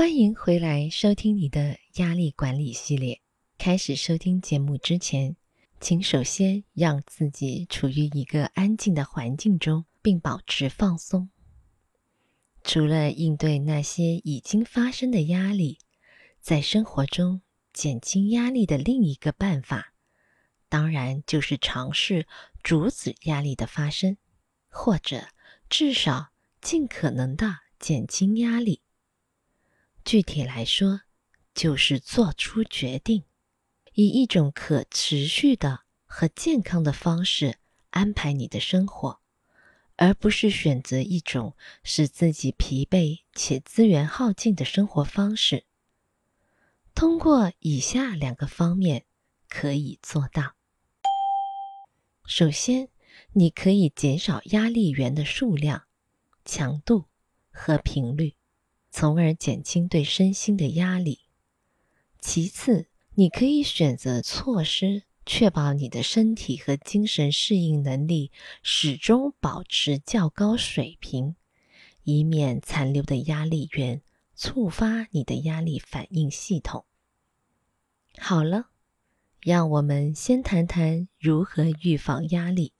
[0.00, 3.20] 欢迎回来收听你的压力管理系列。
[3.58, 5.36] 开始收听节目之前，
[5.78, 11.28] 请首先让自己处于一个安静的环境中，并保持放松。
[12.64, 15.76] 除了应对那些已经发生的压力，
[16.40, 17.42] 在生活中
[17.74, 19.92] 减轻压力的另一个办法，
[20.70, 22.26] 当然就是尝试
[22.64, 24.16] 阻止压力的发生，
[24.70, 25.28] 或者
[25.68, 26.30] 至少
[26.62, 28.80] 尽可能的减轻压力。
[30.04, 31.02] 具体来说，
[31.54, 33.24] 就是做出决定，
[33.92, 37.58] 以一种可持续的和健康的方式
[37.90, 39.20] 安排你的生活，
[39.96, 45.64] 而不是选择一种使自己疲惫且资源耗尽的生活方式。
[46.94, 49.04] 通过以下两个方面
[49.48, 50.54] 可以做到：
[52.24, 52.88] 首先，
[53.32, 55.84] 你可以减少压力源的数量、
[56.44, 57.04] 强度
[57.50, 58.34] 和频率。
[58.90, 61.20] 从而减轻对身心的压力。
[62.18, 68.30] 其次，你可以选择措施，确保你的身体和精神适应能力
[68.62, 71.36] 始终保持较高水平，
[72.02, 74.02] 以免残留的压力源
[74.34, 76.84] 触发你的压力反应系统。
[78.18, 78.70] 好了，
[79.40, 82.72] 让我们先谈谈如何预防压力。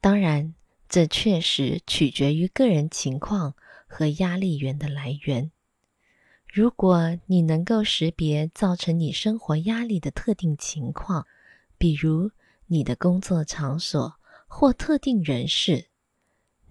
[0.00, 0.54] 当然。
[0.92, 3.54] 这确实取决于个人情况
[3.86, 5.50] 和压力源的来源。
[6.46, 11.26] 如果你能够识别造成你生活压力的特定情况，
[11.78, 12.32] 比如
[12.66, 15.86] 你的工作场所或特定人士，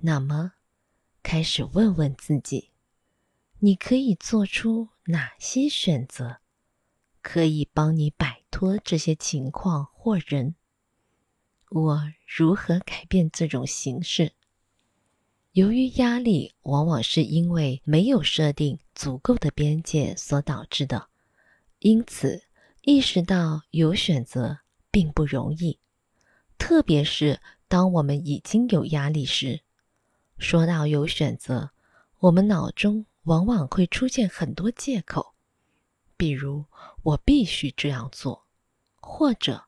[0.02, 0.52] 那么
[1.24, 2.70] 开始问问自己：
[3.58, 6.42] 你可以做出哪些选择，
[7.24, 10.54] 可以帮你摆脱这些情况或人？
[11.74, 14.34] 我如何改变这种形式？
[15.54, 21.08] 由于压力往往是因为没有设定足够的边界所导致的，
[21.80, 22.44] 因此
[22.82, 24.60] 意识到有选择
[24.92, 25.80] 并不容易，
[26.58, 27.40] 特别是
[27.70, 29.62] 当我们已经有压力时。
[30.38, 31.72] 说到有选择，
[32.20, 35.36] 我们脑中往往会出现很多借口，
[36.18, 36.66] 比如
[37.04, 38.46] “我必须这样做”，
[39.00, 39.68] 或者。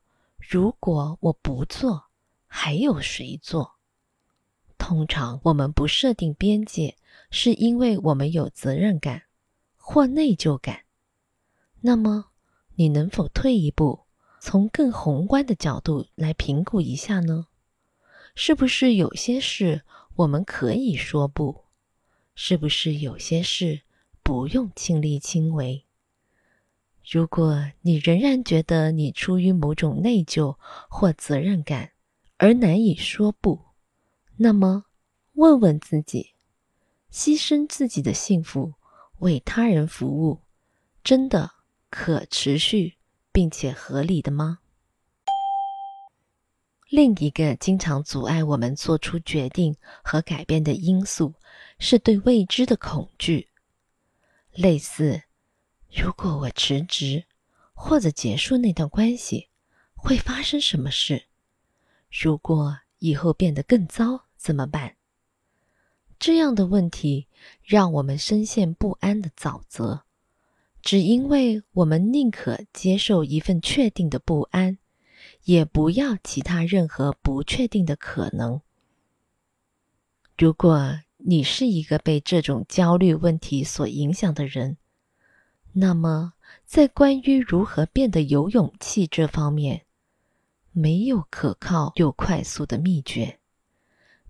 [0.50, 2.08] 如果我不做，
[2.48, 3.76] 还有谁做？
[4.78, 6.98] 通常我们不设定边界，
[7.31, 9.24] 是因为我们有责任感
[9.78, 10.81] 或内疚感。
[11.80, 12.26] 那么，
[12.76, 14.02] 你能否退一步，
[14.42, 17.48] 从更宏观的角度来评估一下呢？
[18.36, 19.84] 是不是有些事
[20.16, 21.64] 我们可以说不？
[22.36, 23.81] 是不是有些事
[24.22, 25.86] 不用亲力亲为？
[27.06, 30.56] 如果你仍然觉得你出于某种内疚
[30.90, 31.91] 或责任感
[32.38, 33.59] 而难以说不，
[34.38, 34.86] 那么
[35.34, 36.34] 问问自己：
[37.12, 38.74] 牺牲自己的幸福
[39.19, 40.40] 为他人服务，
[41.03, 41.52] 真的
[41.90, 42.96] 可持续
[43.31, 44.59] 并且合理的吗？
[46.90, 51.34] 另一个经常阻碍我们做出决定和改变的因素，
[51.80, 53.50] 是对未知的恐惧，
[54.53, 55.24] 类似。
[55.96, 57.24] 如果我辞职
[57.74, 59.50] 或者结束那段关系，
[59.94, 61.26] 会发生什么事？
[62.09, 64.96] 如果以后变得更糟怎么办？
[66.18, 67.28] 这样的问题
[67.62, 70.04] 让我们深陷不安的沼泽，
[70.81, 74.80] 只因为我们宁可接受一份确定的不安，
[75.44, 78.62] 也不要其他任何不确定的可能。
[80.38, 84.78] 如果你是一个被这种焦虑问题所影响的人，
[85.75, 86.34] 那么，
[86.66, 89.85] 在关于如何变得有勇气这方面，
[90.72, 93.39] 没有可靠又快速的秘诀。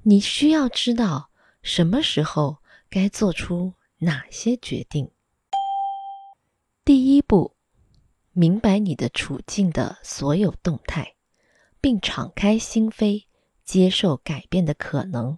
[0.03, 1.29] 你需要知道
[1.61, 2.59] 什么时候
[2.89, 5.11] 该做出哪些决定。
[6.85, 7.55] 第一步，
[8.31, 11.15] 明白你的处境的所有动态，
[11.81, 13.25] 并敞开心扉，
[13.65, 15.37] 接受改变的可能。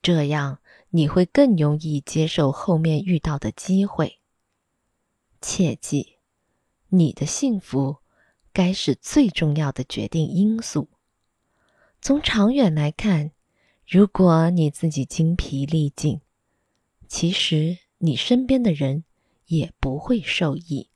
[0.00, 4.19] 这样，你会更容易接受后面遇到的机会。
[5.40, 6.18] 切记，
[6.88, 7.98] 你的幸福
[8.52, 10.88] 该是最重要的决定因素。
[12.02, 13.32] 从长远来看，
[13.86, 16.20] 如果你自己精疲力尽，
[17.08, 19.04] 其实你身边的人
[19.46, 20.88] 也不会受益。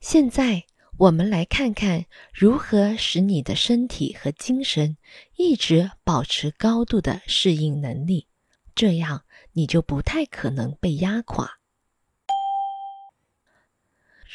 [0.00, 0.64] 现在，
[0.98, 4.96] 我们来看看如何使你的身体和精神
[5.34, 8.28] 一直保持高度的适应能力，
[8.74, 11.55] 这样你就不太可能被压垮。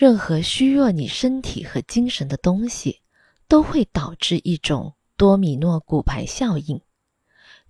[0.01, 3.01] 任何虚弱你身体和精神的东西，
[3.47, 6.81] 都会导致一种多米诺骨牌效应。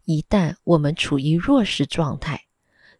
[0.06, 2.45] 一旦我们处于弱势状态，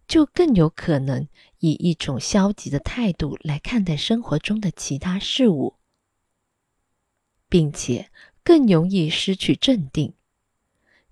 [0.06, 1.30] 就更有可能
[1.60, 5.76] 以一种消极的态度来看待生活中的其他事物，
[7.48, 8.12] 并且
[8.44, 10.14] 更容易失去镇定。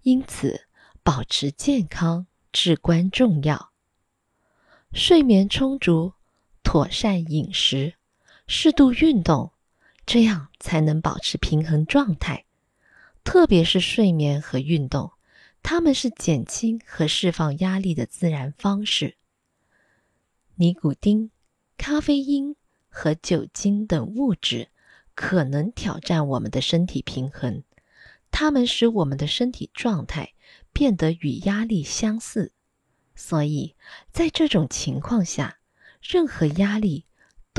[0.01, 0.68] 因此，
[1.04, 3.72] 保持健康至关重要。
[4.92, 6.15] 睡眠充足，
[6.62, 7.94] 妥善饮食，
[8.51, 9.51] 适度运动，
[10.07, 12.46] 这样才能保持平衡状态。
[13.24, 15.12] 特别是睡眠和运动，
[15.62, 19.18] 它们是减轻和释放压力的自然方式。
[20.56, 21.30] 尼古丁、
[21.78, 22.56] 咖啡因
[22.90, 24.69] 和酒精等物质
[25.13, 27.63] 可能挑战我们的身体平衡，
[28.31, 30.34] 它们使我们的身体状态
[30.74, 32.51] 变得与压力相似。
[33.13, 33.75] 所以
[34.12, 35.60] 在这种情况下，
[36.01, 37.06] 任何压力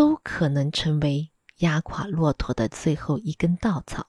[0.00, 4.06] 都可能成为压垮骆驼的最后一根稻草。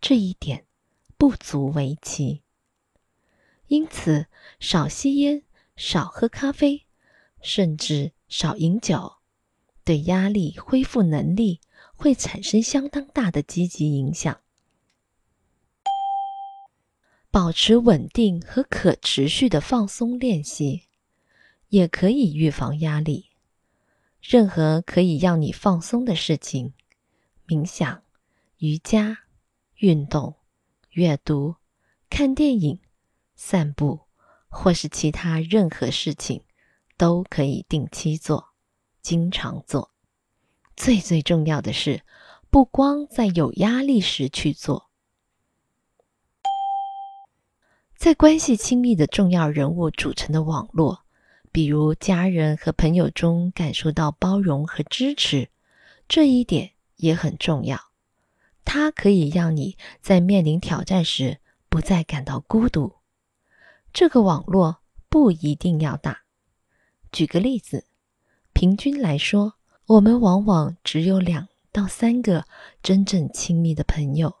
[0.00, 0.66] 这一点
[1.16, 2.42] 不足为奇。
[3.68, 4.26] 因此，
[4.58, 5.44] 少吸烟、
[5.76, 6.84] 少喝咖啡，
[7.40, 9.18] 甚至少饮酒，
[9.84, 11.60] 对压力恢复能力
[11.94, 14.40] 会产生相当大的积极影响。
[17.30, 20.88] 保持稳定和可持续的放松练习，
[21.68, 23.27] 也可以预防压力。
[24.20, 26.74] 任何可以让你放松的事情，
[27.46, 28.02] 冥想、
[28.58, 29.18] 瑜伽、
[29.76, 30.34] 运动、
[30.90, 31.56] 阅读、
[32.10, 32.80] 看电影、
[33.34, 34.00] 散步，
[34.48, 36.42] 或是其他任何事情，
[36.96, 38.48] 都可以定期做，
[39.00, 39.92] 经常做。
[40.76, 42.02] 最最重要的是，
[42.50, 44.90] 不光在有压力时去做。
[47.96, 51.04] 在关系亲密的重要人物组成的网络，
[51.52, 55.48] 比如家人和朋友中，感受到包容和支持，
[56.08, 57.78] 这一点也很重要。
[58.64, 62.96] 它可以让你在面临挑战时不再感到孤独。
[63.92, 64.78] 这个网络
[65.08, 66.22] 不一定要大。
[67.10, 67.86] 举个例子，
[68.52, 69.54] 平均来说，
[69.86, 72.44] 我们往往只有两到三个
[72.82, 74.36] 真正亲密的朋友。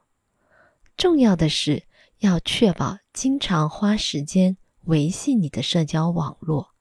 [0.96, 1.84] 重要的是。
[2.20, 4.56] 要确保经常花时间
[4.86, 6.74] 维系你的社交网络。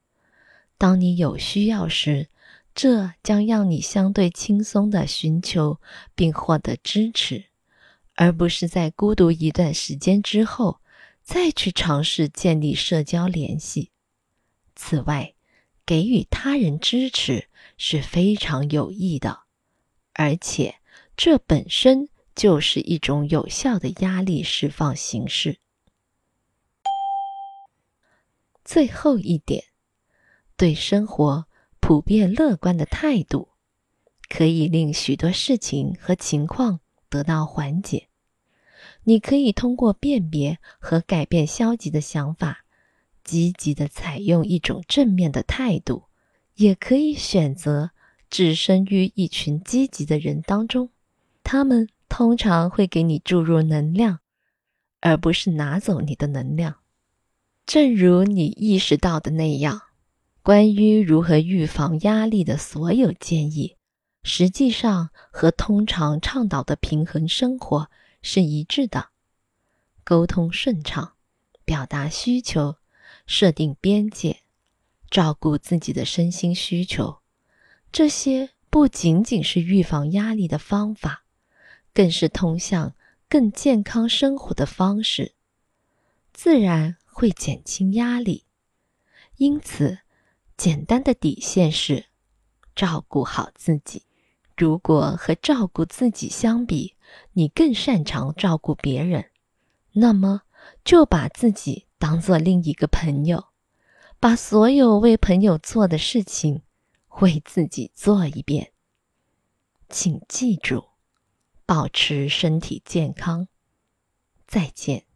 [0.78, 2.30] 当你有需要时，
[2.76, 5.80] 这将让你相对轻松地寻求
[6.16, 7.46] 并获得支持，
[8.16, 10.80] 而不是在孤独一段时间之后
[11.24, 13.92] 再去尝试建立社交联系。
[14.76, 15.34] 此外，
[15.86, 17.48] 给予他人支持
[17.78, 19.42] 是非常有益的，
[20.14, 20.76] 而且
[21.16, 22.10] 这本身。
[22.38, 25.58] 就是一种有效的压力释放形式。
[28.64, 29.64] 最后一点，
[30.57, 31.45] 对生活
[31.80, 33.50] 普遍乐观的态度，
[34.27, 38.07] 可以令许多事情和情况得到缓解。
[39.04, 42.65] 你可以通过辨别和改变消极的想法，
[43.24, 46.06] 积极的采用一种正面的态度，
[46.56, 47.92] 也可以选择
[48.30, 50.89] 置身于一群积极的人当中，
[51.44, 51.88] 他们。
[52.09, 54.19] 通常会给你注入能量，
[55.01, 56.77] 而不是拿走你的能量。
[57.65, 59.81] 正如你意识到的那样，
[60.48, 63.76] 关于如何预防压力的所有建议，
[64.24, 67.92] 实际上和通常倡导的平衡生活
[68.22, 69.10] 是一致的。
[70.06, 71.16] 沟通顺畅，
[71.66, 72.78] 表达需求，
[73.26, 74.44] 设定边界，
[75.12, 77.18] 照顾自己的身心需求，
[77.92, 81.26] 这些不仅仅是预防压力的方法。
[81.94, 82.95] 更是通向
[83.28, 85.33] 更健康生活的方式，
[86.31, 88.45] 自然会减轻压力。
[89.36, 90.00] 因此，
[90.57, 92.07] 简单的底线是
[92.76, 94.04] 照顾好自己。
[94.57, 96.95] 如果和照顾自己相比，
[97.33, 99.30] 你更擅长照顾别人，
[99.94, 100.42] 那么
[100.83, 103.45] 就把自己当做另一个朋友，
[104.19, 106.64] 把所有为朋友做的事情
[107.21, 108.73] 为自己做一遍。
[109.87, 110.85] 请记住。
[111.68, 113.49] 保持身体健康，
[114.47, 115.06] 再见。